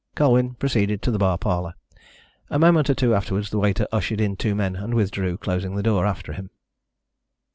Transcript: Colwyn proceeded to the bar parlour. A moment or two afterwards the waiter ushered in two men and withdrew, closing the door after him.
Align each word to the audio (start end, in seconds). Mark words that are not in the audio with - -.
Colwyn 0.15 0.55
proceeded 0.55 1.03
to 1.03 1.11
the 1.11 1.19
bar 1.19 1.37
parlour. 1.37 1.75
A 2.49 2.57
moment 2.57 2.89
or 2.89 2.95
two 2.95 3.13
afterwards 3.13 3.51
the 3.51 3.59
waiter 3.59 3.85
ushered 3.91 4.19
in 4.19 4.35
two 4.35 4.55
men 4.55 4.75
and 4.77 4.95
withdrew, 4.95 5.37
closing 5.37 5.75
the 5.75 5.83
door 5.83 6.07
after 6.07 6.33
him. 6.33 6.49